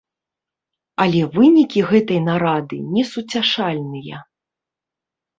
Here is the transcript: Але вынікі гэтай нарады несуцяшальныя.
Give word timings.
Але 1.03 1.19
вынікі 1.35 1.79
гэтай 1.89 2.19
нарады 2.29 2.77
несуцяшальныя. 2.95 4.17